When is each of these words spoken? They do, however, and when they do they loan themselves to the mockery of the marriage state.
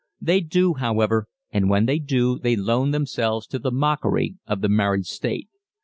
They 0.19 0.39
do, 0.41 0.73
however, 0.73 1.27
and 1.51 1.69
when 1.69 1.85
they 1.85 1.99
do 1.99 2.39
they 2.39 2.55
loan 2.55 2.89
themselves 2.89 3.45
to 3.45 3.59
the 3.59 3.69
mockery 3.69 4.35
of 4.47 4.61
the 4.61 4.67
marriage 4.69 5.05
state. 5.05 5.47